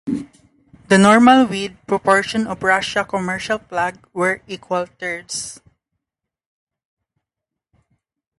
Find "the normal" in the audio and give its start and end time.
0.87-1.45